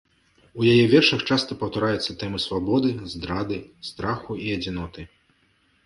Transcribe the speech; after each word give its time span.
У 0.61 0.65
яе 0.73 0.85
вершах 0.93 1.21
часта 1.35 1.57
паўтараюцца 1.61 2.17
тэмы 2.23 2.43
свабоды, 2.47 2.89
здрады, 3.15 3.63
страху 3.93 4.31
і 4.49 4.53
адзіноты. 4.59 5.01